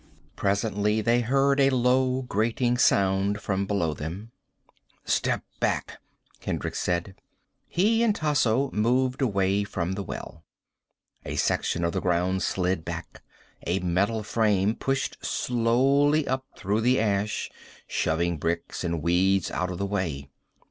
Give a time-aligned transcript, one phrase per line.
[0.35, 4.31] Presently they heard a low grating sound from below them.
[5.05, 5.99] "Step back,"
[6.39, 7.13] Hendricks said.
[7.67, 10.43] He and Tasso moved away from the well.
[11.23, 13.21] A section of the ground slid back.
[13.67, 17.51] A metal frame pushed slowly up through the ash,
[17.85, 20.31] shoving bricks and weeds out of the way.